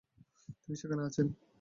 [0.59, 1.27] তিনি সেখানে আছেন?